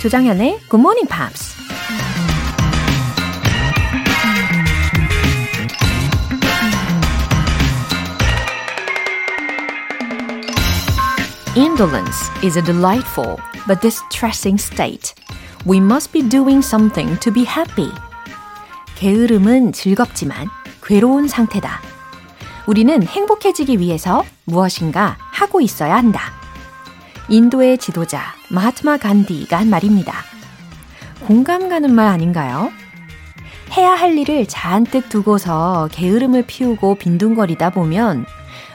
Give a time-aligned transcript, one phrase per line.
[0.00, 1.54] 조장현의 Good Morning Pops.
[11.54, 15.12] Indolence is a delightful but distressing state.
[15.66, 17.92] We must be doing something to be happy.
[18.96, 20.48] 게으름은 즐겁지만
[20.82, 21.78] 괴로운 상태다.
[22.66, 26.39] 우리는 행복해지기 위해서 무엇인가 하고 있어야 한다.
[27.30, 28.20] 인도의 지도자
[28.50, 30.12] 마하트마 간디가 한 말입니다.
[31.20, 32.72] 공감 가는 말 아닌가요?
[33.76, 38.26] 해야 할 일을 잔뜩 두고서 게으름을 피우고 빈둥거리다 보면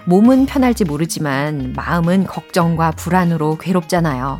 [0.05, 4.37] 몸은 편할지 모르지만 마음은 걱정과 불안으로 괴롭잖아요.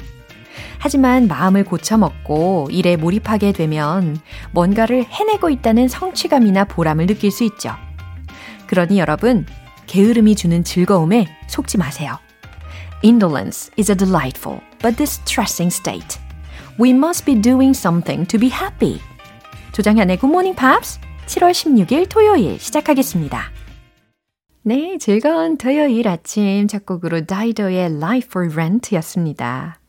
[0.80, 4.18] 하지만 마음을 고쳐먹고 일에 몰입하게 되면
[4.52, 7.72] 뭔가를 해내고 있다는 성취감이나 보람을 느낄 수 있죠.
[8.68, 9.46] 그러니 여러분,
[9.88, 12.18] 게으름이 주는 즐거움에 속지 마세요.
[13.04, 16.18] Indolence is a delightful but distressing state.
[16.80, 19.00] We must be doing something to be happy.
[19.74, 23.52] 조장현의 Good Morning Pops 7월 16일 토요일 시작하겠습니다.
[24.64, 29.80] 네, 즐거운 토요일 아침 첫 곡으로 다이더의 Life for Rent 였습니다.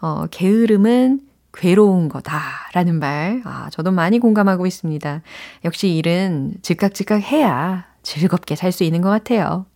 [0.00, 1.20] 어, 게으름은
[1.54, 5.22] 괴로운 거다라는 말, 아, 저도 많이 공감하고 있습니다.
[5.64, 9.66] 역시 일은 즉각 즉각 해야 즐겁게 살 수 있는 것 같아요.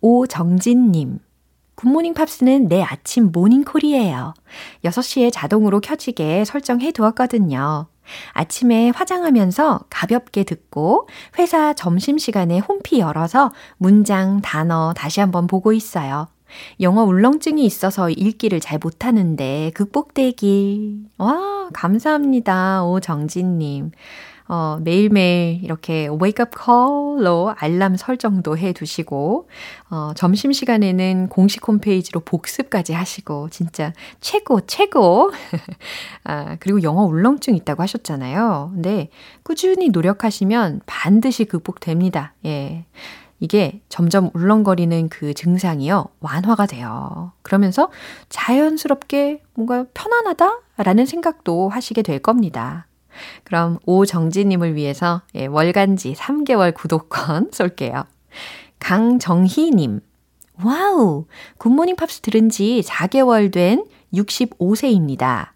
[0.00, 1.18] 오정진님.
[1.82, 4.34] 굿모닝 팝스는 내 아침 모닝콜이에요.
[4.84, 7.88] 6시에 자동으로 켜지게 설정해 두었거든요.
[8.34, 11.08] 아침에 화장하면서 가볍게 듣고
[11.40, 16.28] 회사 점심시간에 홈피 열어서 문장, 단어 다시 한번 보고 있어요.
[16.80, 21.06] 영어 울렁증이 있어서 읽기를 잘 못하는데 극복되길.
[21.18, 22.84] 와, 감사합니다.
[22.84, 23.90] 오정진님.
[24.48, 29.48] 어, 매일매일 이렇게 wake up call로 알람 설정도 해 두시고,
[29.90, 35.30] 어, 점심시간에는 공식 홈페이지로 복습까지 하시고, 진짜 최고, 최고!
[36.24, 38.70] 아, 그리고 영어 울렁증 있다고 하셨잖아요.
[38.74, 39.08] 근데
[39.42, 42.34] 꾸준히 노력하시면 반드시 극복됩니다.
[42.44, 42.84] 예.
[43.42, 47.32] 이게 점점 울렁거리는 그 증상이요, 완화가 돼요.
[47.42, 47.90] 그러면서
[48.28, 52.86] 자연스럽게 뭔가 편안하다라는 생각도 하시게 될 겁니다.
[53.44, 58.04] 그럼 오정지님을 위해서 예, 월간지 3개월 구독권 쏠게요.
[58.78, 60.00] 강정희님,
[60.64, 61.26] 와우!
[61.58, 65.48] 굿모닝 팝스 들은 지 4개월 된 65세입니다.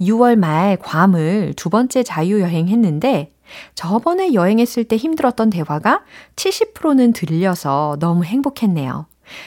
[0.00, 3.30] 6월 말 괌을 두 번째 자유여행 했는데
[3.74, 6.02] 저번에 여행했을 때 힘들었던 대화가
[6.36, 9.06] 70%는 들려서 너무 행복했네요.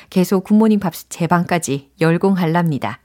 [0.10, 3.00] 계속 굿모닝 팝스 제 방까지 열공할랍니다.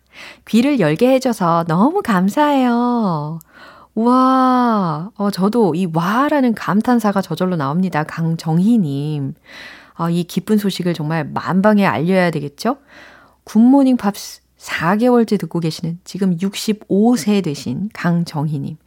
[0.46, 3.38] 귀를 열게 해줘서 너무 감사해요.
[4.04, 8.02] 와, 어, 저도 이 와라는 감탄사가 저절로 나옵니다.
[8.04, 9.34] 강정희님.
[9.94, 12.78] 아, 이 기쁜 소식을 정말 만방에 알려야 되겠죠?
[13.44, 18.78] 굿모닝 팝스 4개월째 듣고 계시는 지금 65세 되신 강정희님.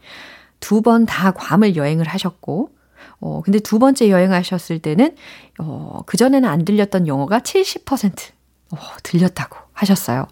[0.60, 2.70] 두 번 다 괌을 여행을 하셨고,
[3.20, 5.16] 어, 근데 두 번째 여행하셨을 때는,
[5.60, 8.32] 어, 그전에는 안 들렸던 영어가 70%
[8.72, 10.26] 어, 들렸다고 하셨어요.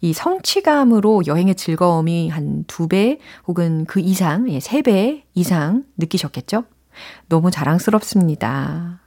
[0.00, 6.64] 이 성취감으로 여행의 즐거움이 한 두 배 혹은 그 이상, 예, 세 배 이상 느끼셨겠죠?
[7.28, 9.00] 너무 자랑스럽습니다.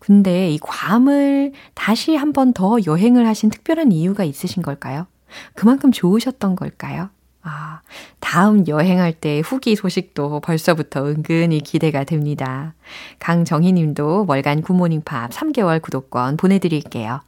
[0.00, 5.06] 근데 이 괌을 다시 한 번 더 여행을 하신 특별한 이유가 있으신 걸까요?
[5.54, 7.10] 그만큼 좋으셨던 걸까요?
[7.42, 7.80] 아,
[8.18, 12.74] 다음 여행할 때 후기 소식도 벌써부터 은근히 기대가 됩니다.
[13.18, 17.20] 강정희 님도 월간 굿모닝 팝 3개월 구독권 보내드릴게요.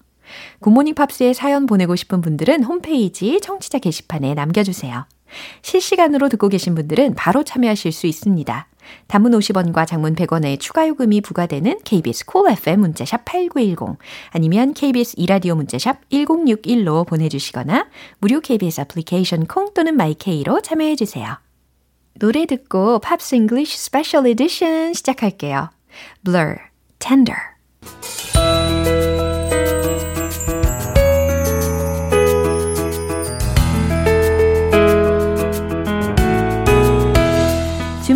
[0.61, 5.07] 굿모닝 팝스에 사연 보내고 싶은 분들은 홈페이지 청취자 게시판에 남겨주세요.
[5.63, 8.69] 실시간으로 듣고 계신 분들은 바로 참여하실 수 있습니다.
[9.07, 13.99] 단문 50원과 장문 100원의 추가 요금이 부과되는 KBS 콜 cool FM 문자샵 8910
[14.31, 21.39] 아니면 KBS 이라디오 문자샵 1061로 보내주시거나 무료 KBS 애플리케이션 콩 또는 마이케이로 참여해 주세요.
[22.15, 25.71] 노래 듣고 팝스 잉글리쉬 스페셜 에디션 시작할게요.
[26.25, 26.57] Blur,
[26.99, 27.39] Tender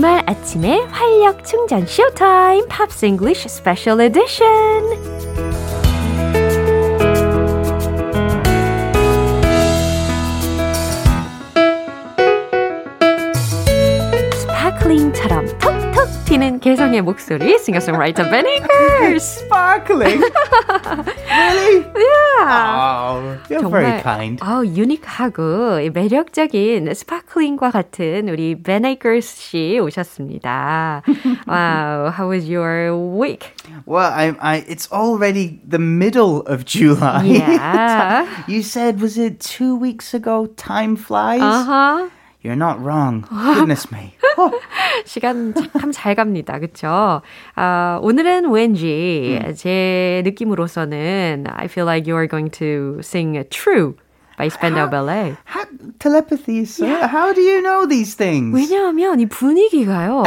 [0.06, 4.48] 주말 아침에 활력 충전 쇼타임 팝스 잉글리쉬 스페셜 에디션
[16.06, 20.22] 톡톡 튀는 개성의 목소리 싱어송라이터 베니커스 Sparkling?
[20.22, 21.86] really?
[21.96, 22.46] Yeah.
[22.48, 24.40] Oh, you're very kind.
[24.42, 31.02] 아, 유니크하고 매력적인 스파클링과 같은 우리 Ben Akers 씨 오셨습니다.
[31.48, 33.54] wow, how was your week?
[33.86, 37.24] Well, I, I, it's already the middle of July.
[37.26, 38.28] Yeah.
[38.48, 40.46] you said, was it two weeks ago?
[40.56, 41.42] Time flies.
[41.42, 42.10] Uh-huh.
[42.47, 43.25] You're not wrong.
[43.29, 44.15] Goodness me.
[44.39, 44.53] Oh,
[45.05, 46.61] 시간 참 잘 갑니다.
[46.61, 47.23] 그쵸?
[47.57, 53.97] 아, 오늘은 왠지 제 느낌으로서는 I feel like you are going to sing True
[54.39, 55.35] by Spandau Ballet.
[55.47, 55.65] how,
[55.99, 57.09] telepathy, sir.
[57.09, 58.55] How do you know these things?
[58.55, 60.23] 왜냐하면 이 분위기가요.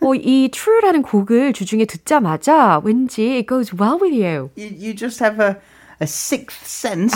[0.00, 4.50] 어, 이 True라는 곡을 주중에 듣자마자 왠지 it goes well with you.
[4.54, 5.56] You, you just have a,
[6.01, 7.15] a sixth sense,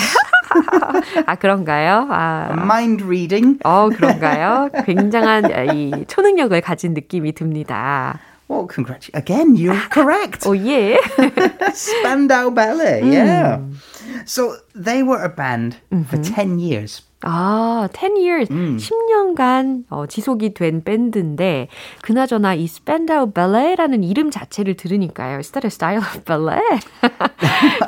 [1.25, 2.07] 아, 그런가요?
[2.09, 3.59] 아, mind reading.
[3.63, 4.69] 어, 그런가요?
[4.85, 8.19] 굉장한 이 초능력을 가진 느낌이 듭니다.
[8.49, 9.11] Well, congratulations.
[9.13, 10.47] Again, you're correct.
[10.47, 10.97] 오, 예.
[11.73, 13.59] Spandau Ballet, yeah.
[14.25, 15.75] So they were a band
[16.07, 17.01] for 10 years.
[17.24, 21.68] 아, 10 years, 10년간 어, 지속이 된 밴드인데,
[22.02, 25.38] 그나저나 이 Spandau Ballet라는 이름 자체를 들으니까요.
[25.38, 26.60] Is that a style of ballet?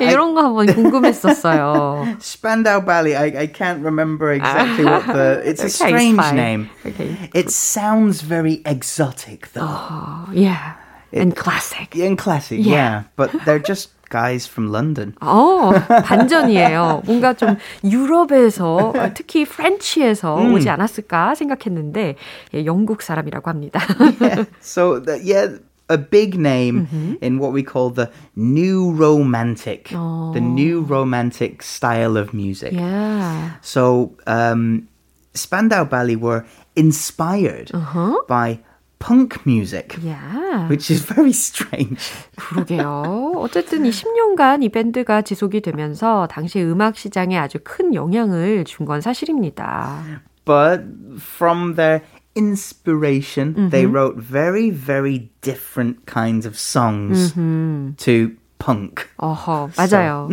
[0.01, 2.17] 이런 거 한번 궁금했었어요.
[2.19, 5.41] Spandau Ballet, I, I can't remember exactly what the.
[5.45, 6.35] It's a Okay, strange fine.
[6.35, 6.69] name.
[6.85, 7.17] Okay.
[7.33, 9.65] It sounds very exotic, though.
[9.67, 10.75] 어, yeah.
[11.13, 11.95] And classic.
[11.95, 12.73] In classic, Yeah.
[12.73, 13.03] yeah.
[13.15, 15.14] But they're just guys from London.
[15.20, 15.70] 어,
[16.04, 17.02] 반전이에요.
[17.06, 22.16] 뭔가 좀 유럽에서, 어, 특히 프렌치에서 오지 않았을까 생각했는데,
[22.54, 23.80] 예, 영국 사람이라고 합니다.
[24.20, 24.46] yeah.
[24.60, 25.58] So, the, yeah,
[25.88, 26.86] a big name
[27.22, 32.72] in what we call the new romantic, the new romantic style of music.
[32.72, 33.58] yeah.
[33.62, 34.88] So, um,
[35.34, 38.18] Spandau Ballet were inspired Uh-huh.
[38.28, 38.58] by
[38.98, 40.68] punk music, Yeah.
[40.68, 41.98] which is very strange.
[42.36, 43.32] 그러게요.
[43.36, 49.00] 어쨌든 이 10년간 이 밴드가 지속이 되면서 당시 음악 시장에 아주 큰 영향을 준 건
[49.00, 50.02] 사실입니다.
[50.44, 50.82] But
[51.18, 52.02] from their
[52.36, 59.06] inspiration, they wrote very, very different kinds of songs to punk.
[59.18, 60.28] 어허, 맞아요.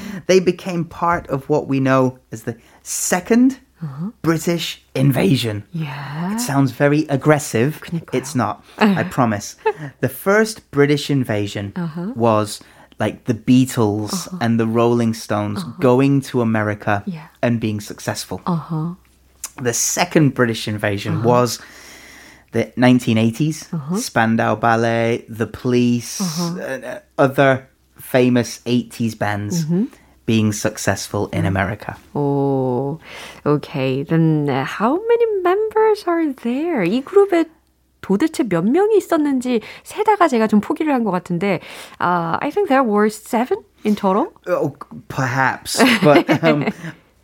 [0.27, 4.10] They became part of what we know as the second uh-huh.
[4.22, 5.64] British invasion.
[5.72, 6.34] Yeah.
[6.34, 7.82] It sounds very aggressive.
[8.12, 8.64] It's not.
[8.78, 9.56] I promise.
[10.00, 12.12] The first British invasion uh-huh.
[12.14, 12.60] was
[12.98, 14.38] like the Beatles uh-huh.
[14.40, 17.28] and the Rolling Stones going to America yeah.
[17.42, 18.40] and being successful.
[19.60, 21.60] The second British invasion was
[22.52, 29.66] the 1980s Spandau Ballet, The Police, uh, uh, other famous 80s bands.
[30.26, 31.96] Being successful in America.
[32.14, 32.98] 오,
[33.44, 34.02] okay.
[34.02, 36.82] Then uh, how many members are there?
[36.84, 37.44] 이 그룹에
[38.00, 41.60] 도대체 몇 명이 있었는지 세다가 제가 좀 포기를 한 것 같은데,
[42.00, 44.32] uh, I think there were seven in total.
[44.46, 44.76] Oh,
[45.08, 46.66] perhaps, but um,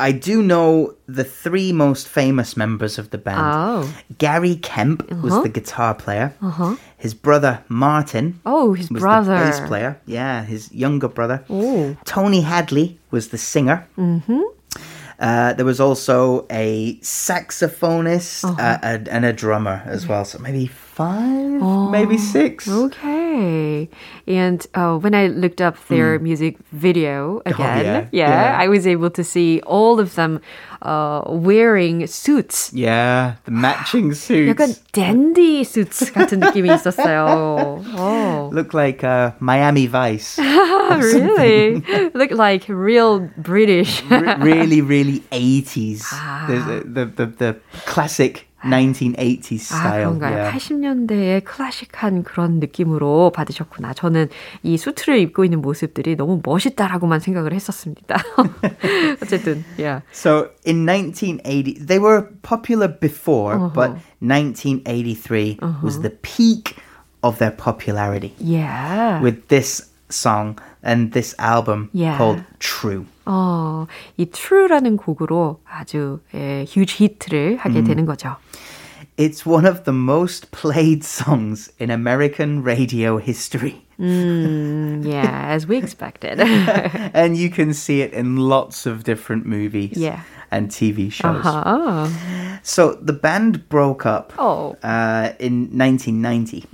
[0.08, 3.40] I do know the three most famous members of the band.
[3.42, 3.94] Oh.
[4.18, 6.32] Gary Kemp was the guitar player.
[6.42, 6.76] Uh-huh.
[6.96, 9.38] His brother Martin Oh, his was brother.
[9.38, 10.00] the bass player.
[10.06, 11.44] Yeah, his younger brother.
[11.50, 11.96] Oh.
[12.04, 13.86] Tony Hadley was the singer.
[13.98, 14.40] Mm-hmm.
[15.18, 18.78] Uh, there was also a saxophonist Uh-huh.
[18.82, 20.24] uh, and, a drummer as well.
[20.24, 21.60] So maybe five,
[21.90, 22.66] maybe six.
[22.68, 22.88] Oh,
[23.29, 23.89] Okay.
[24.27, 28.57] And uh, when I looked up their music video again, yeah, yeah.
[28.57, 30.41] I was able to see all of them
[30.81, 32.71] uh, wearing suits.
[32.73, 34.49] Yeah, the matching suits.
[34.49, 37.83] 약간 댄디 suits 같은 느낌이 있었어요.
[37.97, 38.49] Oh.
[38.51, 40.39] Look like uh, Miami Vice.
[40.39, 41.83] really?
[42.13, 44.01] Look like real British.
[44.09, 46.01] R- really, really 80s.
[46.11, 46.45] Ah.
[46.47, 50.04] The, the, the, the classic 1980s 아, style.
[50.04, 50.36] 그런가요?
[50.36, 50.52] yeah.
[50.58, 53.94] 80년대의 클래식한 그런 느낌으로 받으셨구나.
[53.94, 54.28] 저는
[54.62, 58.16] 이 수트를 입고 있는 모습들이 너무 멋있다라고만 생각을 했었습니다.
[59.22, 60.02] 어쨌든, yeah.
[60.12, 63.72] So in 1980, they were popular before, Uh-huh.
[63.74, 63.90] but
[64.20, 66.76] 1983 was the peak
[67.22, 69.20] of their popularity Yeah.
[69.22, 72.17] with this song and this album Yeah.
[72.17, 73.05] called True.
[73.25, 78.37] 어, 이 True라는 곡으로 아주 예, huge 히트를 하게 되는 거죠.
[79.17, 83.81] It's one of the most played songs in American radio history.
[83.99, 86.37] 음, yeah, as we expected.
[87.13, 90.19] and you can see it in lots of different movies Yeah.
[90.51, 91.41] and TV shows.
[91.45, 92.09] 아하.
[92.61, 94.75] So the band broke up Oh.
[94.83, 96.67] uh, in 1990,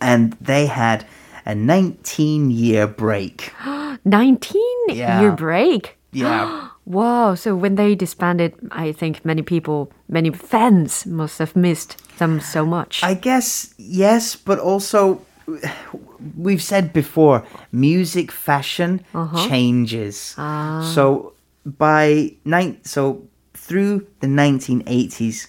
[0.00, 1.06] and they had
[1.45, 3.53] a 19 year break.
[4.05, 5.21] 19 Yeah.
[5.21, 5.97] year break.
[6.11, 6.69] Yeah.
[6.85, 7.35] Wow.
[7.35, 12.65] So when they disbanded, I think many people, many fans must have missed them so
[12.65, 13.01] much.
[13.01, 15.21] I guess yes, but also
[16.37, 19.47] we've said before, music fashion uh-huh.
[19.47, 20.35] changes.
[20.37, 20.81] Ah.
[20.93, 21.33] So
[21.65, 23.23] by nine, so
[23.53, 25.47] through the 1980s,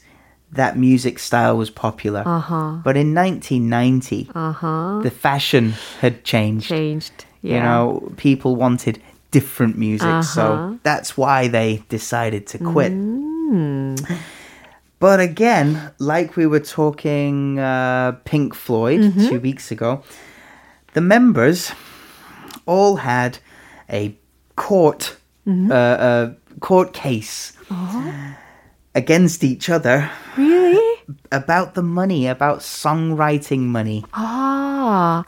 [0.55, 2.23] that music style was popular.
[2.85, 4.31] But in 1990,
[5.03, 6.69] the fashion had changed.
[6.69, 7.25] Changed.
[7.43, 7.55] yeah.
[7.55, 12.93] You know, people wanted different music, so that's why they decided to quit.
[15.01, 19.29] But again, like we were talking uh, Pink Floyd mm-hmm.
[19.29, 20.03] two weeks ago,
[20.95, 21.73] the members
[22.65, 23.39] all had
[23.91, 24.17] a
[24.57, 25.71] court mm-hmm.
[25.71, 28.35] uh, uh, court case uh-huh
[28.96, 30.10] against each other.
[30.38, 30.80] Really?
[31.32, 34.06] About the money, about songwriting money.
[34.14, 35.26] Ah.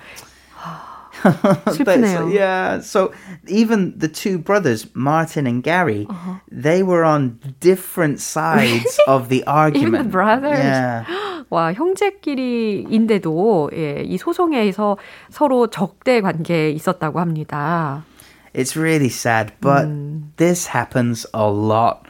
[1.22, 2.34] 슬프네요.
[2.34, 3.12] yeah, so
[3.48, 6.36] even the two brothers, Martin and Gary, uh-huh.
[6.52, 9.94] they were on different sides of the argument.
[9.94, 10.58] Even the brothers.
[10.58, 11.06] Yeah.
[11.50, 14.98] 와, 형제끼리인데도 예, 이 소송에서
[15.30, 18.06] 서로 적대 관계에 있었다고 합니다.
[18.54, 20.32] It's really sad, but mm.
[20.38, 22.05] this happens a lot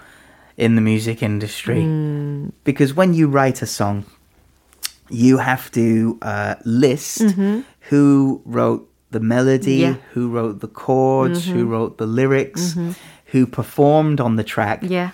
[0.56, 1.82] in the music industry.
[1.82, 2.52] Mm.
[2.64, 4.04] Because when you write a song,
[5.10, 7.60] you have to uh, list mm-hmm.
[7.88, 9.94] who wrote the melody, yeah.
[10.12, 11.58] who wrote the chords, mm-hmm.
[11.58, 12.92] who wrote the lyrics, mm-hmm.
[13.26, 14.80] who performed on the track.
[14.82, 15.10] Yeah.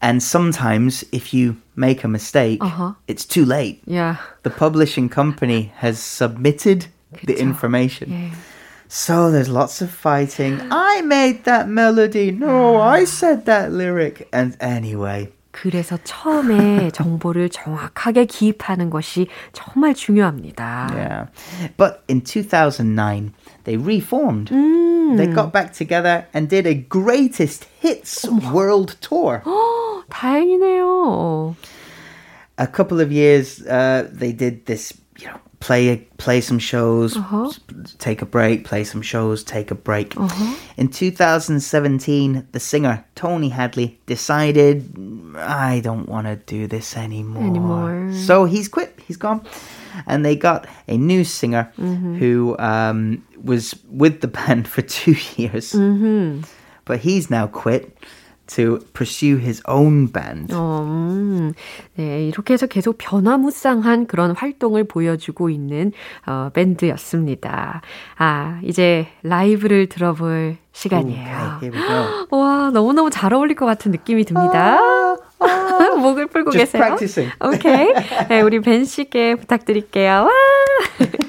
[0.00, 2.94] And sometimes, if you make a mistake, uh-huh.
[3.06, 3.82] it's too late.
[3.86, 4.16] Yeah.
[4.42, 6.86] The publishing company has submitted
[7.22, 8.10] the information.
[8.10, 8.34] Yeah.
[8.91, 10.61] So there's lots of fighting.
[10.71, 12.31] I made that melody.
[12.31, 14.27] No, I said that lyric.
[14.31, 15.29] And anyway.
[15.51, 20.89] 그래서 처음에 정보를 정확하게 기입하는 것이 정말 중요합니다.
[20.93, 21.25] Yeah.
[21.77, 24.51] But in 2009, they reformed.
[24.51, 25.17] 음.
[25.17, 29.41] They got back together and did a greatest hits world tour.
[30.09, 31.55] 다행이네요.
[32.59, 35.00] A couple of years, uh, they did this, you know,
[35.62, 37.52] play play some shows, uh-huh.
[37.98, 40.16] take a break, play some shows, take a break.
[40.16, 40.56] Uh-huh.
[40.76, 44.92] In 2017, the singer Tony Hadley decided,
[45.36, 47.44] I don't want to do this anymore.
[47.44, 48.12] Anymore.
[48.12, 48.98] So he's quit.
[49.06, 49.46] He's gone.
[50.06, 52.16] And they got a new singer mm-hmm.
[52.16, 55.72] who um, was with the band for two years.
[55.72, 56.42] Mm-hmm.
[56.84, 57.96] But he's now quit.
[58.46, 60.52] To pursue his own band.
[60.54, 61.52] 어, 음,
[61.94, 65.92] 네, 이렇게 해서 계속 변화무쌍한 그런 활동을 보여주고 있는
[66.26, 67.82] 어, 밴드였습니다.
[68.18, 71.58] 아, 이제 라이브를 들어볼 시간이에요.
[71.58, 71.70] Okay,
[72.30, 74.78] 와, 너무너무 잘 어울릴 것 같은 느낌이 듭니다.
[76.00, 76.82] 목을 풀고 Just 계세요.
[76.82, 77.32] practicing.
[77.44, 77.92] 오케이.
[78.28, 80.26] 네, 우리 벤 씨께 부탁드릴게요.
[80.26, 80.30] 와!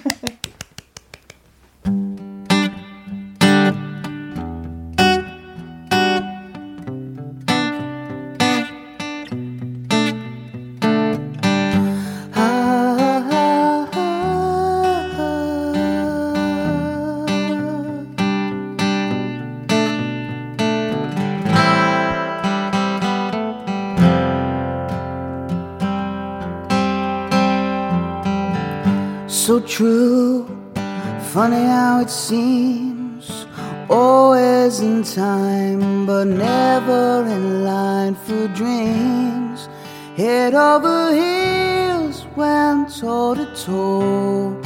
[34.73, 39.67] always in time, but never in line for dreams.
[40.15, 44.61] Head over heels, went toe to toe.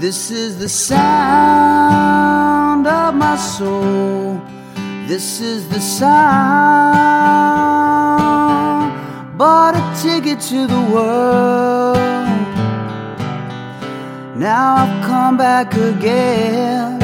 [0.00, 2.06] This is the sound
[2.86, 4.40] of my soul.
[5.06, 6.18] This is the sound.
[9.38, 11.96] Bought a ticket to the world
[14.36, 16.97] now I've come back again.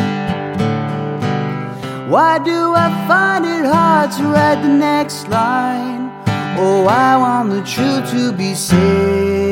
[2.08, 6.12] Why do I find it hard to write the next line?
[6.58, 9.44] Oh, I want the truth to be said.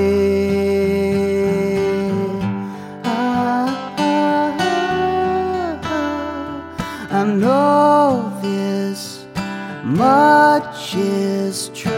[7.11, 9.25] I know this
[9.83, 11.91] much is true.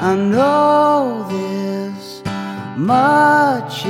[0.00, 2.22] I know this
[2.76, 3.84] much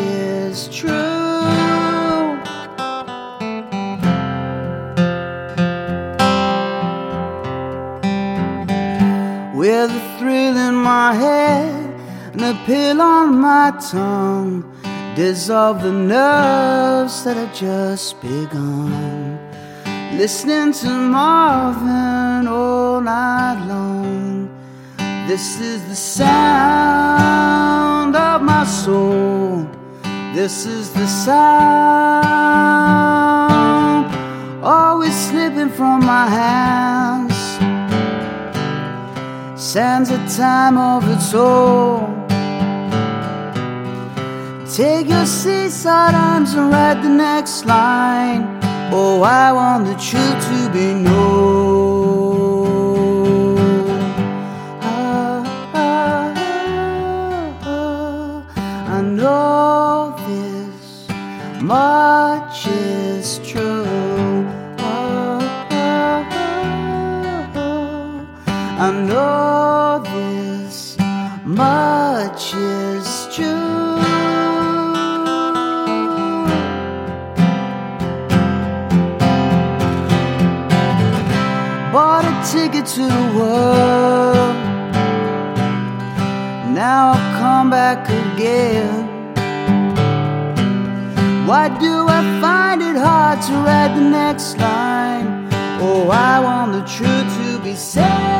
[10.94, 11.84] my head
[12.32, 14.62] and a pill on my tongue,
[15.16, 19.38] dissolve the nerves that have just begun.
[20.16, 24.26] Listening to Marvin all night long
[25.26, 27.34] this is the sound
[28.14, 29.66] of my soul.
[30.32, 32.06] This is the sound
[34.64, 37.35] always slipping from my hands.
[39.76, 42.26] Sands a time of its own.
[44.66, 48.58] Take your seaside arms and write the next line.
[48.90, 51.18] Oh, I want the truth to be known.
[54.80, 56.32] Ah, ah,
[57.62, 59.34] ah, much
[60.40, 60.84] is
[61.60, 61.68] true.
[61.68, 62.45] Oh, oh, oh.
[82.94, 84.54] To the world.
[86.72, 89.08] Now I'll come back again.
[91.48, 95.48] Why do I find it hard to write the next line?
[95.80, 98.35] Oh, I want the truth to be said.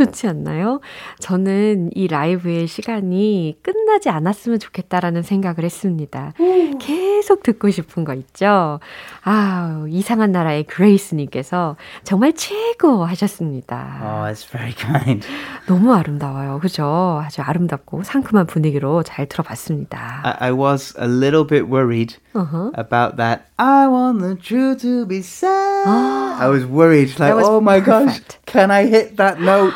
[0.00, 0.80] 좋지 않나요?
[1.18, 6.32] 저는 이 라이브의 시간이 끝나지 않았으면 좋겠다라는 생각을 했습니다.
[6.38, 6.78] 오.
[6.78, 8.80] 계속 듣고 싶은 거 있죠?
[9.22, 14.00] 아, 이상한 나라의 그레이스님께서 정말 최고 하셨습니다.
[14.02, 15.26] Oh, that's very kind.
[15.66, 16.60] 너무 아름다워요.
[16.60, 17.20] 그죠?
[17.22, 20.22] 아주 아름답고 상큼한 분위기로 잘 들어봤습니다.
[20.24, 22.70] I, I was a little bit worried uh-huh.
[22.74, 23.44] about that.
[23.58, 25.84] I want the truth to be said.
[25.86, 28.27] Oh, I was worried, like, was oh my perfect.
[28.27, 29.73] gosh, can I hit that note?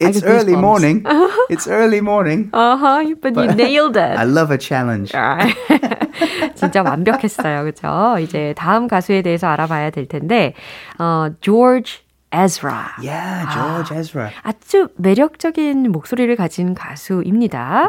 [0.00, 1.04] It's early morning.
[1.50, 2.48] It's early morning.
[2.52, 4.16] Uh-huh, but, but you nailed it.
[4.16, 5.12] I love a challenge.
[6.54, 7.64] 진짜 완벽했어요.
[7.64, 8.16] 그죠?
[8.20, 10.54] 이제 다음 가수에 대해서 알아봐야 될 텐데,
[10.98, 11.98] 어, George
[12.31, 12.93] Ezra.
[13.01, 14.31] Yeah, George 아, Ezra.
[14.43, 17.87] 아주 매력적인 목소리를 가진 가수입니다.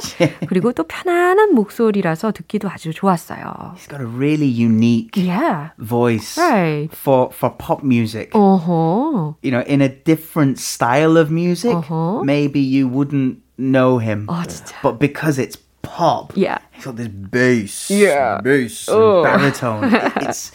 [0.48, 3.74] 그리고 또 편안한 목소리라서 듣기도 아주 좋았어요.
[3.76, 5.70] He's got a really unique yeah.
[5.78, 6.88] voice right.
[6.92, 8.30] for for pop music.
[8.34, 9.34] Uh-huh.
[9.42, 12.22] You know, in a different style of music, uh-huh.
[12.24, 14.26] maybe you wouldn't know him.
[14.26, 14.74] 어, 진짜.
[14.82, 16.58] But because it's pop, yeah.
[16.72, 18.40] he's got this bass, yeah.
[18.42, 19.90] bass, and baritone.
[20.22, 20.52] it's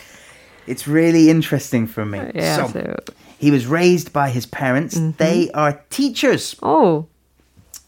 [0.67, 2.21] it's really interesting for me.
[2.35, 2.97] Yeah, so, so
[3.39, 4.97] he was raised by his parents.
[4.97, 5.17] Mm-hmm.
[5.19, 6.55] They are teachers.
[6.63, 7.07] Oh.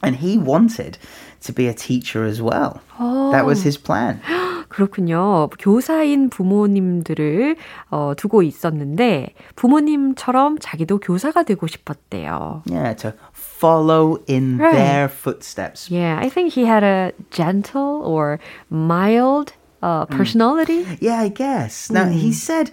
[0.02, 0.98] And he wanted
[1.42, 2.80] to be a teacher as well.
[2.98, 3.30] Oh.
[3.30, 4.20] That was his plan.
[4.68, 5.48] 그렇군요.
[5.58, 7.56] 교사인 부모님들을
[7.90, 12.62] 어, 두고 있었는데 부모님처럼 자기도 교사가 되고 싶었대요.
[12.66, 14.74] Yeah, to follow in right.
[14.74, 15.90] their footsteps.
[15.90, 20.83] Yeah, I think he had a gentle or mild uh, personality.
[20.83, 20.97] Mm.
[21.01, 21.89] Yeah, I guess.
[21.89, 22.13] Now, mm.
[22.13, 22.71] he said,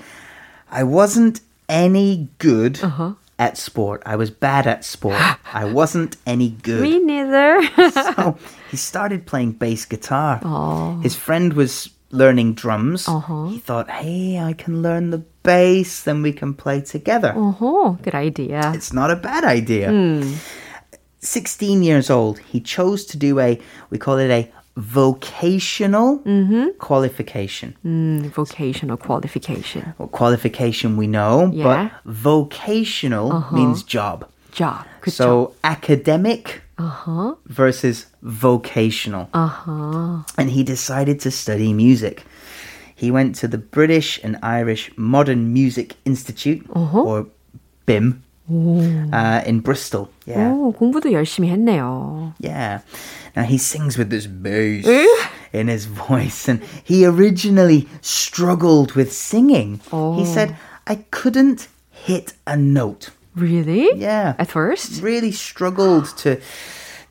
[0.71, 3.14] I wasn't any good uh-huh.
[3.38, 4.03] at sport.
[4.07, 5.21] I was bad at sport.
[5.53, 6.83] I wasn't any good.
[6.83, 7.62] Me neither.
[7.90, 8.38] so
[8.71, 10.40] he started playing bass guitar.
[11.03, 13.09] His friend was learning drums.
[13.09, 13.47] Uh-huh.
[13.47, 17.35] He thought, hey, I can learn the bass, then we can play together.
[17.37, 17.97] Uh-huh.
[18.03, 18.73] Good idea.
[18.75, 19.90] It's not a bad idea.
[19.90, 20.37] Mm.
[21.21, 26.77] 16 years old, he chose to do a, we call it a vocational mm-hmm.
[26.79, 27.75] qualification.
[27.85, 29.95] Mm, vocational qualification.
[29.99, 31.65] Well, qualification we know, yeah.
[31.65, 33.57] but vocational uh-huh.
[33.57, 34.29] means job.
[34.53, 34.85] Job.
[35.01, 35.17] 그쵸?
[35.17, 37.35] So academic uh-huh.
[37.47, 39.29] versus vocational.
[39.33, 40.23] Uh-huh.
[40.37, 42.25] And he decided to study music.
[42.95, 47.01] He went to the British and Irish Modern Music Institute, uh-huh.
[47.01, 47.27] or
[47.87, 50.10] BIMM, uh, in Bristol.
[50.26, 50.52] Yeah.
[50.52, 52.34] 오, 공부도 열심히 했네요.
[52.39, 52.82] Yeah.
[53.36, 54.86] Now he sings with this bass
[55.54, 59.80] in his voice, and he originally struggled with singing.
[59.91, 60.17] Oh.
[60.17, 60.56] He said,
[60.88, 63.12] I couldn't hit a note.
[63.36, 63.95] Really?
[63.95, 64.36] Yeah.
[64.38, 65.02] At first?
[65.02, 66.39] Really struggled to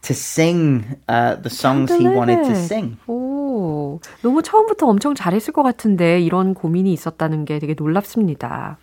[0.02, 2.96] to sing uh, the songs he wanted to sing.
[3.06, 8.78] 오, 너무 처음부터 엄청 잘했을 것 같은데 이런 고민이 있었다는 게 되게 놀랍습니다.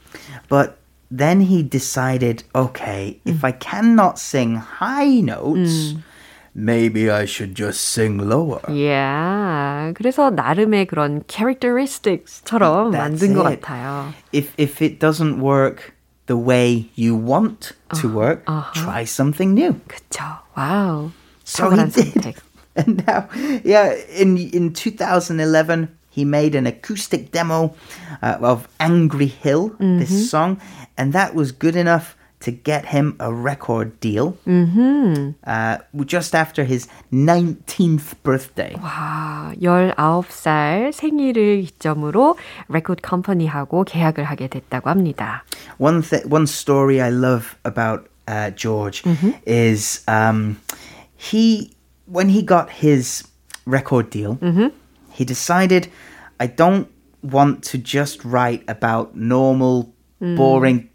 [0.49, 0.77] But
[1.11, 3.35] then he decided, okay, 음.
[3.35, 6.03] if I cannot sing high notes, 음.
[6.53, 8.61] maybe I should just sing lower.
[8.67, 9.93] Yeah.
[9.93, 13.35] 그래서 나름의 그런 characteristics처럼 That's 만든 it.
[13.35, 14.13] 것 같아요.
[14.33, 15.93] If if it doesn't work
[16.25, 18.73] the way you want to uh, work, uh-huh.
[18.73, 19.79] try something new.
[19.87, 20.23] 그쵸.
[20.55, 21.11] 와우.
[21.45, 22.35] So he did.
[22.75, 23.27] And now,
[23.63, 27.75] yeah, in in 2011, he made an acoustic demo
[28.21, 29.99] uh, of Angry Hill, mm-hmm.
[29.99, 30.59] this song,
[30.97, 35.31] and that was good enough to get him a record deal mm-hmm.
[35.43, 38.73] uh, just after his 19th birthday.
[38.81, 42.37] 와, 19살 생일을 기점으로
[42.69, 45.43] 레코드 컴퍼니하고 계약을 하게 됐다고 합니다.
[45.79, 49.03] One th- one story I love about uh, George
[49.45, 50.57] is um,
[51.15, 51.71] he
[52.05, 53.23] when he got his
[53.65, 54.37] record deal,
[55.22, 55.86] he decided
[56.40, 56.88] I don't
[57.22, 60.88] want to just write about normal, boring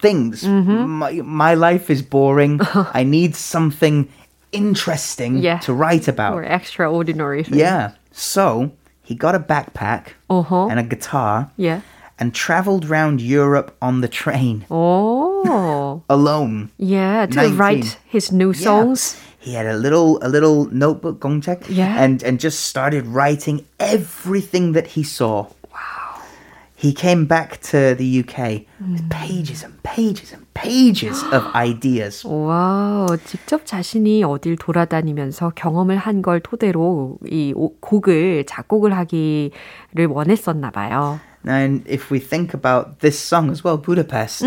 [0.00, 0.44] things.
[0.46, 2.60] My, my life is boring.
[3.00, 4.06] I need something
[4.52, 5.58] interesting Yeah.
[5.66, 6.34] to write about.
[6.34, 7.58] Or extraordinary thing.
[7.58, 7.90] Yeah.
[8.12, 8.70] So
[9.02, 10.68] he got a backpack Uh-huh.
[10.70, 11.80] and a guitar Yeah.
[12.20, 16.02] and traveled round Europe on the train Oh.
[16.08, 16.70] alone.
[16.78, 17.56] Yeah, to 19.
[17.58, 18.94] write his new Yeah
[19.37, 19.39] songs.
[19.39, 22.01] He had a little a little notebook gongcheck Yeah.
[22.01, 25.47] and and just started writing everything that he saw.
[25.71, 26.21] Wow.
[26.75, 29.09] He came back to the UK with Mm.
[29.09, 32.23] pages and pages and pages of ideas.
[32.27, 40.71] 와, 직접 자신이 어딜 돌아다니면서 경험을 한 걸 토대로 이 오- 곡을 작곡을 하기를 원했었나
[40.71, 41.19] 봐요.
[41.45, 44.43] And if we think about this song as well, Budapest,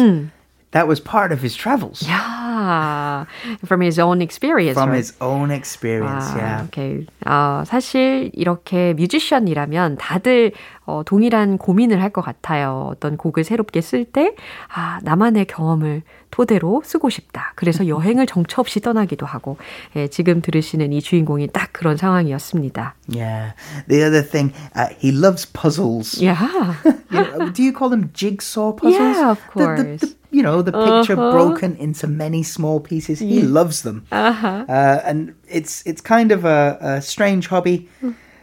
[0.73, 2.03] that was part of his travels.
[2.07, 3.25] Yeah,
[3.65, 4.75] from his own experience.
[4.77, 4.99] From right?
[4.99, 6.65] his own experience, 아, yeah.
[6.69, 7.07] 오케이.
[7.25, 10.53] 아, 사실 이렇게 뮤지션이라면 다들
[10.87, 12.89] 어, 동일한 고민을 할 것 같아요.
[12.93, 14.35] 어떤 곡을 새롭게 쓸 때,
[14.73, 17.53] 아, 나만의 경험을 토대로 쓰고 싶다.
[17.57, 19.57] 그래서 여행을 정처 없이 떠나기도 하고,
[19.97, 22.95] 예, 지금 들으시는 이 주인공이 딱 그런 상황이었습니다.
[23.13, 23.55] Yeah.
[23.89, 26.23] The other thing, uh, he loves puzzles.
[26.25, 26.37] 야,
[27.11, 29.01] You know, do you call them jigsaw puzzles?
[29.01, 30.17] Yeah, of The- the- the- course.
[30.31, 31.33] you know, the picture Uh-huh.
[31.33, 33.21] broken into many small pieces.
[33.21, 34.05] He loves them.
[34.13, 34.65] Uh-huh.
[34.69, 37.89] Uh, and it's it's kind of a, a strange hobby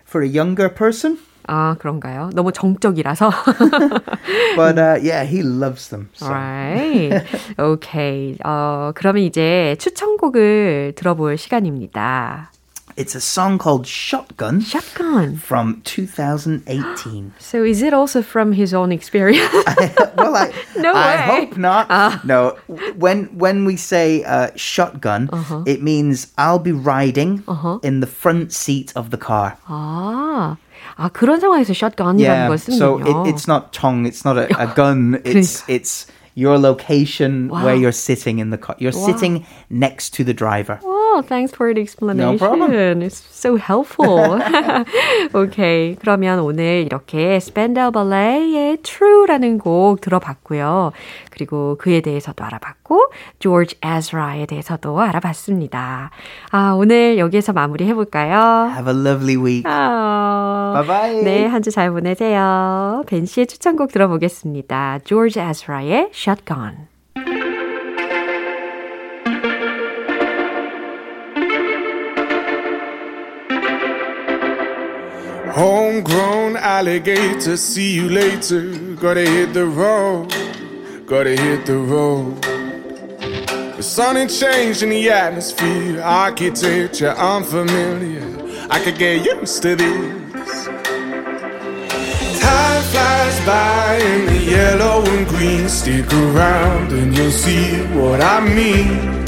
[0.06, 1.18] for a younger person.
[1.48, 2.30] 아, 그런가요?
[2.34, 3.30] 너무 정적이라서.
[4.56, 6.10] But uh, yeah, he loves them.
[6.14, 6.28] So.
[6.30, 7.20] Right.
[7.60, 8.38] 오케이.
[8.46, 12.52] 어, 그러면 이제 추천곡을 들어볼 시간입니다.
[12.98, 15.36] It's a song called Shotgun Shotgun.
[15.38, 17.34] from 2018.
[17.40, 19.50] So is it also from his own experience?
[20.16, 21.46] well, I, No I way.
[21.46, 22.24] hope not.
[22.24, 22.56] No,
[22.96, 25.30] when when we say uh, shotgun,
[25.66, 27.42] it means I'll be riding
[27.82, 29.58] in the front seat of the car.
[29.68, 30.58] 아,
[30.96, 33.26] 아 그런 상황에서 shotgun이라는 Yeah, 걸 so 쓰는군요.
[33.26, 35.20] it, it's not chong, it's not a, a gun.
[35.26, 37.82] It's it's your location where Wow.
[37.82, 38.76] you're sitting in the car.
[38.78, 40.80] You're sitting next to the driver.
[41.11, 42.39] Oh, thanks for the explanation.
[42.39, 43.01] problem.
[43.03, 44.39] It's so helpful.
[45.35, 45.95] 오케이.
[45.97, 50.93] 그러면 오늘 이렇게 스펜델 발레의 True라는 곡 들어봤고요.
[51.31, 56.11] 그리고 그에 대해서도 알아봤고, 조지 에즈라에 대해서도 알아봤습니다.
[56.51, 58.71] 아, 오늘 여기에서 마무리 해 볼까요?
[58.71, 59.63] Have a lovely week.
[59.67, 61.25] 아, Bye bye.
[61.25, 63.03] 네, 한 주 잘 보내세요.
[63.07, 65.01] 벤 씨의 추천곡 들어보겠습니다.
[65.05, 66.98] 조지 에즈라의 Shotgun.
[75.59, 78.63] Homegrown alligator, see you later.
[78.95, 80.33] Gotta hit the road,
[81.05, 82.41] gotta hit the road.
[83.77, 88.23] The sun ain't changed in the atmosphere, architecture unfamiliar.
[88.71, 90.67] I could get used to this.
[92.39, 95.69] Time flies by in the yellow and green.
[95.69, 99.28] Stick around and you'll see what I mean.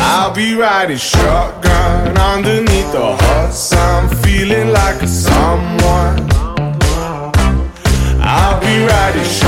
[0.00, 6.28] I'll be riding shotgun underneath the hot sun, feeling like a someone.
[8.20, 9.47] I'll be riding shotgun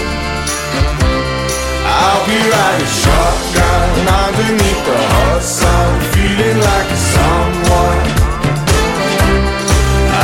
[2.03, 3.87] I'll be riding shotgun.
[4.25, 8.01] Underneath the hot sun, feeling like someone.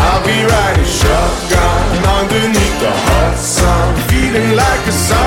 [0.02, 1.84] I'll be riding shotgun.
[2.20, 5.27] Underneath the hot sun, feeling like a someone,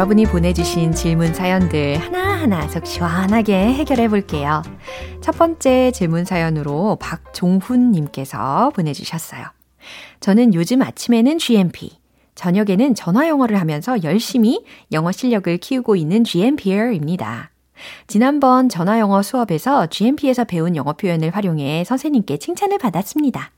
[0.00, 4.62] 여러분이 보내주신 질문 사연들 하나하나 속 시원하게 해결해 볼게요.
[5.20, 9.44] 첫 번째 질문 사연으로 박종훈님께서 보내주셨어요.
[10.20, 11.98] 저는 요즘 아침에는 GMP,
[12.34, 17.50] 저녁에는 전화 영어를 하면서 열심히 영어 실력을 키우고 있는 GMPR입니다.
[18.06, 23.50] 지난번 전화 영어 수업에서 GMP에서 배운 영어 표현을 활용해 선생님께 칭찬을 받았습니다.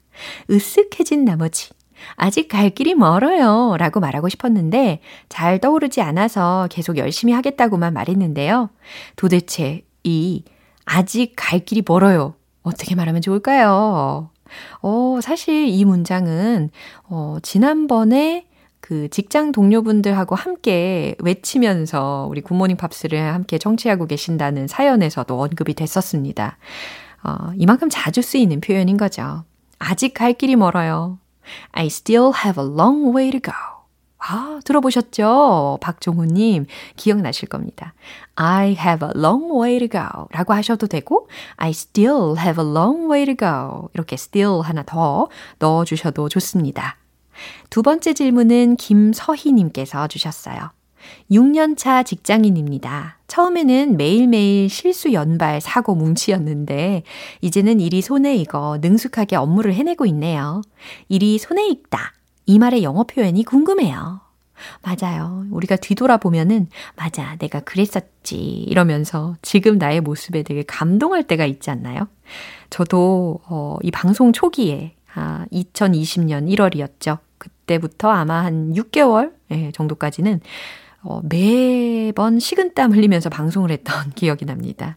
[0.50, 1.70] 으쓱해진 나머지
[2.14, 3.76] 아직 갈 길이 멀어요.
[3.78, 8.70] 라고 말하고 싶었는데 잘 떠오르지 않아서 계속 열심히 하겠다고만 말했는데요.
[9.16, 10.44] 도대체 이
[10.84, 12.34] 아직 갈 길이 멀어요.
[12.62, 14.30] 어떻게 말하면 좋을까요?
[14.82, 16.70] 어, 사실 이 문장은,
[17.04, 18.46] 어, 지난번에
[18.80, 26.58] 그 직장 동료분들하고 함께 외치면서 우리 굿모닝 팝스를 함께 청취하고 계신다는 사연에서도 언급이 됐었습니다.
[27.22, 29.44] 어, 이만큼 자주 쓰이는 표현인 거죠.
[29.78, 31.18] 아직 갈 길이 멀어요.
[31.72, 33.52] I still have a long way to go.
[34.24, 35.78] 아, 들어보셨죠?
[35.80, 37.92] 박종훈님, 기억나실 겁니다.
[38.36, 43.10] I have a long way to go 라고 하셔도 되고, I still have a long
[43.10, 43.88] way to go.
[43.94, 45.28] 이렇게 still 하나 더
[45.58, 46.96] 넣어주셔도 좋습니다.
[47.70, 50.70] 두 번째 질문은 김서희님께서 주셨어요.
[51.30, 53.18] 6년차 직장인입니다.
[53.26, 57.02] 처음에는 매일매일 실수 연발 사고 뭉치였는데
[57.40, 60.62] 이제는 일이 손에 익어 능숙하게 업무를 해내고 있네요.
[61.08, 62.12] 일이 손에 익다.
[62.46, 64.20] 이 말의 영어 표현이 궁금해요.
[64.82, 65.44] 맞아요.
[65.50, 68.36] 우리가 뒤돌아보면은, 맞아, 내가 그랬었지.
[68.36, 72.06] 이러면서 지금 나의 모습에 되게 감동할 때가 있지 않나요?
[72.70, 77.18] 저도, 어, 이 방송 초기에, 아, 2020년 1월이었죠.
[77.38, 80.40] 그때부터 아마 한 6개월 예, 정도까지는
[81.02, 84.96] 어, 매번 식은땀 흘리면서 방송을 했던 기억이 납니다.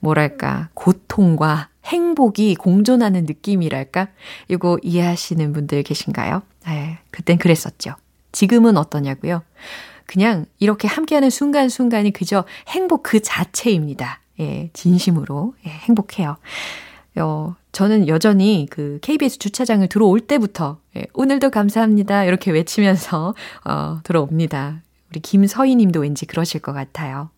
[0.00, 4.08] 뭐랄까, 고통과 행복이 공존하는 느낌이랄까?
[4.48, 6.42] 이거 이해하시는 분들 계신가요?
[6.66, 7.94] 네, 그땐 그랬었죠.
[8.32, 9.42] 지금은 어떠냐고요?
[10.04, 14.20] 그냥 이렇게 함께하는 순간순간이 그저 행복 그 자체입니다.
[14.40, 16.36] 예, 진심으로 예, 행복해요.
[17.18, 24.82] 어, 저는 여전히 그 KBS 주차장을 들어올 때부터 예, 오늘도 감사합니다 이렇게 외치면서 어, 들어옵니다.
[25.16, 27.30] 우리 김서희 님도 왠지 그러실 것 같아요.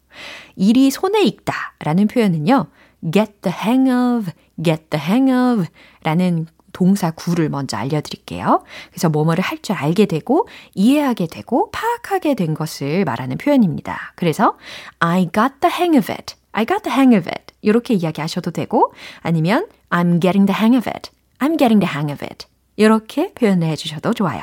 [0.56, 2.66] 일이 손에 익다 라는 표현은요.
[3.12, 5.64] get the hang of, get the hang of
[6.02, 8.64] 라는 동사 구를 먼저 알려드릴게요.
[8.90, 14.12] 그래서 뭐뭐를 할 줄 알게 되고 이해하게 되고 파악하게 된 것을 말하는 표현입니다.
[14.16, 14.58] 그래서
[14.98, 16.34] I got the hang of it.
[16.50, 17.54] I got the hang of it.
[17.62, 21.12] 이렇게 이야기하셔도 되고 아니면 I'm getting the hang of it.
[21.38, 22.48] I'm getting the hang of it.
[22.74, 24.42] 이렇게 표현을 해주셔도 좋아요.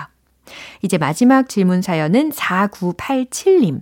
[0.82, 3.82] 이제 마지막 질문 사연은 4987님.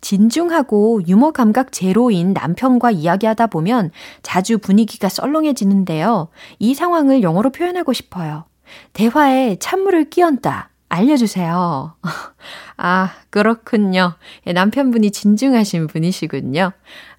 [0.00, 3.90] 진중하고 유머 감각 제로인 남편과 이야기하다 보면
[4.22, 6.28] 자주 분위기가 썰렁해지는데요.
[6.58, 8.44] 이 상황을 영어로 표현하고 싶어요.
[8.92, 10.70] 대화에 찬물을 끼얹다.
[10.88, 11.94] 알려주세요.
[12.76, 14.14] 아, 그렇군요.
[14.46, 16.72] 예, 남편분이 진중하신 분이시군요.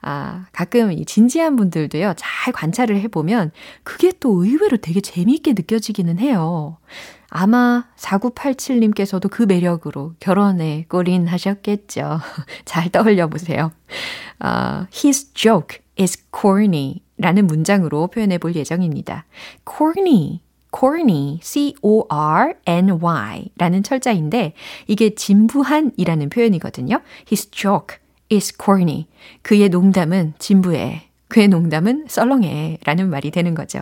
[0.04, 3.52] 아, 가끔 이 진지한 분들도요, 잘 관찰을 해보면
[3.84, 6.78] 그게 또 의외로 되게 재미있게 느껴지기는 해요.
[7.36, 12.20] 아마 4987님께서도 그 매력으로 결혼에 골인하셨겠죠.
[12.64, 13.72] 잘 떠올려 보세요.
[14.40, 19.26] Uh, his joke is corny 라는 문장으로 표현해 볼 예정입니다.
[19.68, 20.42] corny,
[20.72, 21.86] corny, c-o-r-n-y
[23.58, 24.54] 라는 철자인데
[24.86, 27.02] 이게 진부한이라는 표현이거든요.
[27.32, 27.98] His joke
[28.32, 29.08] is corny.
[29.42, 31.10] 그의 농담은 진부해.
[31.30, 32.78] 그의 농담은 썰렁해.
[32.86, 33.80] 라는 말이 되는 거죠.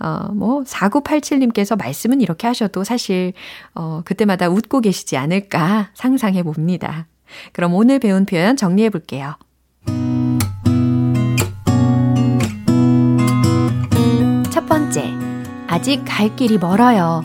[0.00, 3.32] 어, 뭐, 4987님께서 말씀은 이렇게 하셔도 사실,
[3.74, 7.06] 어, 그때마다 웃고 계시지 않을까 상상해 봅니다.
[7.52, 9.36] 그럼 오늘 배운 표현 정리해 볼게요.
[14.50, 15.04] 첫 번째,
[15.66, 17.24] 아직 갈 길이 멀어요.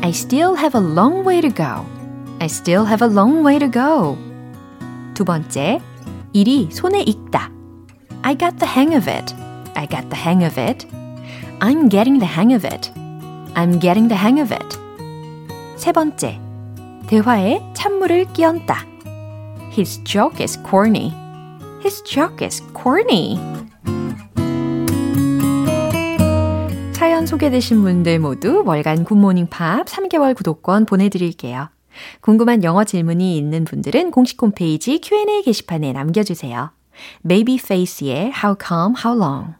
[0.00, 1.84] I still have a long way to go.
[2.40, 4.16] I still have a long way to go.
[5.14, 5.80] 두 번째,
[6.32, 7.50] 일이 손에 익다.
[8.22, 9.34] I got the hang of it.
[9.74, 10.86] I got the hang of it.
[11.60, 12.92] I'm getting the hang of it.
[13.56, 14.78] I'm getting the hang of it.
[15.76, 16.40] 세 번째,
[17.08, 18.86] 대화에 찬물을 끼얹다.
[19.72, 21.12] His joke is corny.
[21.80, 23.40] His joke is corny.
[26.92, 31.70] 사연 소개되신 분들 모두 월간 굿모닝 팝 3개월 구독권 보내드릴게요.
[32.20, 36.70] 궁금한 영어 질문이 있는 분들은 공식 홈페이지 Q&A 게시판에 남겨주세요.
[37.26, 39.54] Babyface의 How Come, How Long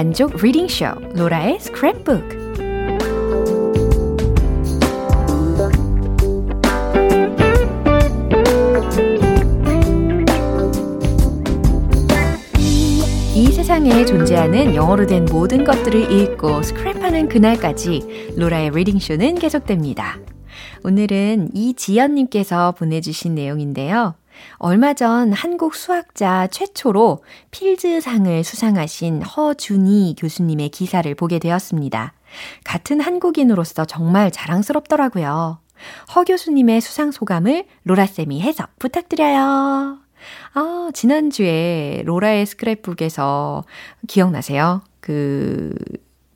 [0.00, 2.40] 만족 리딩 쇼 로라의 스크랩북
[13.34, 20.18] 이 세상에 존재하는 영어로 된 모든 것들을 읽고 스크랩하는 그날까지 로라의 리딩쇼는 계속됩니다.
[20.82, 24.14] 오늘은 이지연님께서 보내주신 내용인데요.
[24.56, 32.12] 얼마 전 한국 수학자 최초로 필즈상을 수상하신 허준희 교수님의 기사를 보게 되었습니다.
[32.64, 35.58] 같은 한국인으로서 정말 자랑스럽더라고요.
[36.14, 39.98] 허 교수님의 수상 소감을 로라쌤이 해석 부탁드려요.
[40.52, 43.64] 아, 지난주에 로라의 스크랩북에서
[44.06, 44.82] 기억나세요?
[45.00, 45.74] 그,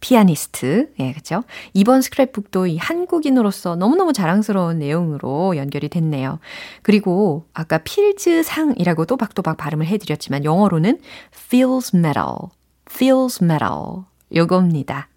[0.04, 0.92] 피아니스트.
[1.00, 1.44] 예, 그죠?
[1.72, 6.40] 이번 스크랩북도 이 한국인으로서 너무너무 자랑스러운 내용으로 연결이 됐네요.
[6.82, 11.00] 그리고 아까 필즈상이라고 또박또박 발음을 해드렸지만 영어로는
[11.34, 12.50] feels metal,
[12.90, 14.04] feels metal.
[14.34, 15.08] 요겁니다.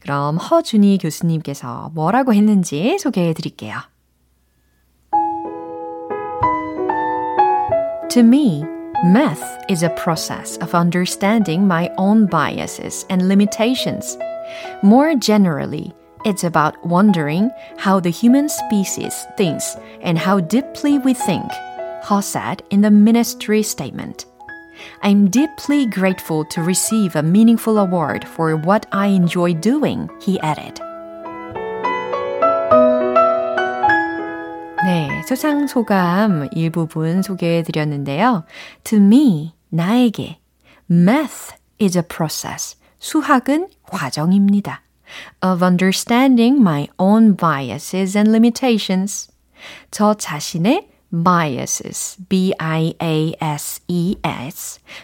[0.00, 3.78] 그럼 허준희 교수님께서 뭐라고 했는지 소개해 드릴게요.
[8.10, 8.62] To me,
[9.06, 14.18] math is a process of understanding my own biases and limitations.
[14.82, 15.92] More generally,
[16.24, 21.50] it's about wondering how the human species thinks and how deeply we think,
[22.02, 24.26] Huh said in the ministry statement.
[25.02, 30.80] I'm deeply grateful to receive a meaningful award for what I enjoy doing, he added.
[34.84, 38.44] 네, 소상 소감 일부분 소개해 드렸는데요.
[38.84, 40.36] To me, 나에게,
[40.90, 42.76] math is a process.
[43.04, 44.82] 수학은 과정입니다.
[45.42, 49.30] Of understanding my own biases and limitations.
[49.90, 52.70] 저 자신의 biases, B-I-A-S-E-S,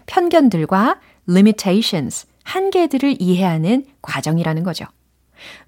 [0.07, 4.87] 편견들과 limitations, 한계들을 이해하는 과정이라는 거죠.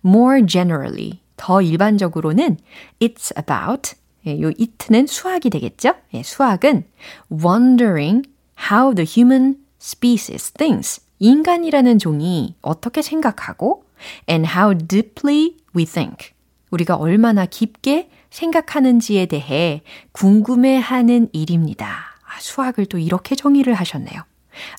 [0.03, 2.57] More generally, 더 일반적으로는
[2.99, 3.93] it's about
[4.27, 5.97] 예, 요 it는 수학이 되겠죠?
[6.15, 6.87] 예, 수학은
[7.31, 8.27] wondering
[8.71, 11.12] how the human species thinks.
[11.23, 13.85] 인간이라는 종이 어떻게 생각하고
[14.29, 16.33] and how deeply we think.
[16.73, 21.87] 우리가 얼마나 깊게 생각하는지에 대해 궁금해하는 일입니다.
[21.87, 24.21] 아, 수학을 또 이렇게 정의를 하셨네요.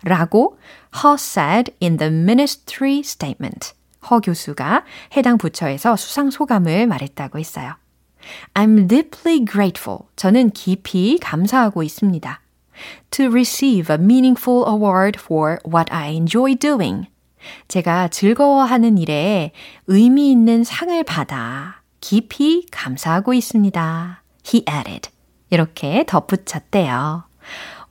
[0.04, 0.58] 라고
[1.04, 3.72] Her said in the ministry statement.
[4.10, 4.84] 허 교수가
[5.16, 7.76] 해당 부처에서 수상 소감을 말했다고 했어요.
[8.54, 10.00] I'm deeply grateful.
[10.18, 12.43] 저는 깊이 감사하고 있습니다.
[13.12, 17.08] To receive a meaningful award for what I enjoy doing.
[17.68, 19.52] 제가 즐거워하는 일에
[19.88, 24.24] 의미 있는 상을 받아 깊이 감사하고 있습니다.
[24.46, 25.10] He added.
[25.50, 27.24] 이렇게 덧붙였대요.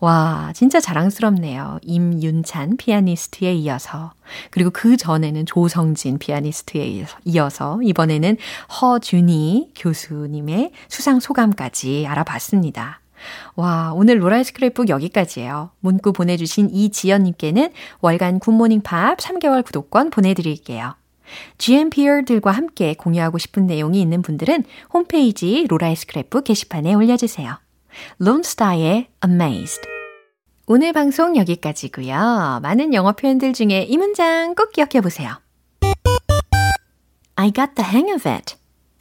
[0.01, 1.79] 와, 진짜 자랑스럽네요.
[1.83, 4.13] 임윤찬 피아니스트에 이어서.
[4.51, 8.37] 그리고 그 전에는 조성진 피아니스트에 이어서 이번에는
[8.81, 13.02] 허준희 교수님의 수상 소감까지 알아봤습니다.
[13.57, 15.71] 와, 오늘 로라의 스크랩북 여기까지예요.
[15.81, 20.95] 문구 보내주신 이지연님께는 월간 굿모닝 팝 3개월 구독권 보내드릴게요.
[21.59, 27.59] GMPR들과 함께 공유하고 싶은 내용이 있는 분들은 홈페이지 로라의 스크랩북 게시판에 올려주세요.
[28.19, 29.89] 론스타의 Amazed.
[30.67, 32.61] 오늘 방송 여기까지고요.
[32.63, 35.41] 많은 영어 표현들 중에 이 문장 꼭 기억해 보세요.
[37.35, 38.57] I got the hang of it.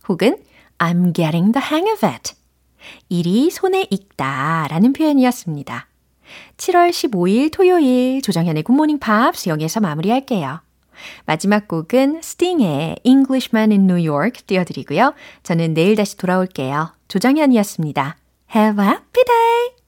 [0.09, 0.37] 혹은
[0.79, 2.33] I'm getting the hang of it.
[3.09, 5.87] 일이 손에 익다 라는 표현이었습니다.
[6.57, 10.61] 7월 15일 토요일 조정현의 굿모닝 팝스 여기에서 마무리할게요.
[11.25, 15.13] 마지막 곡은 스팅의 Englishman in New York 띄워드리고요.
[15.43, 16.93] 저는 내일 다시 돌아올게요.
[17.07, 18.17] 조정현이었습니다.
[18.55, 19.80] Have a happy day!